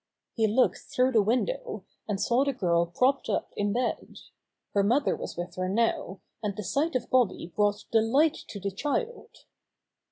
He 0.33 0.47
looked 0.47 0.79
through 0.79 1.11
the 1.11 1.21
window 1.21 1.85
and 2.07 2.19
saw 2.19 2.43
the 2.43 2.53
girl 2.53 2.87
propped 2.87 3.29
up 3.29 3.53
in 3.55 3.71
bed. 3.71 4.15
Her 4.73 4.81
mother 4.81 5.15
was 5.15 5.37
with 5.37 5.53
her 5.57 5.69
now, 5.69 6.21
and 6.41 6.55
the 6.55 6.63
sight 6.63 6.95
of 6.95 7.11
Bobby 7.11 7.53
brought 7.55 7.85
delight 7.91 8.37
to 8.47 8.59
the 8.59 8.71
child. 8.71 9.45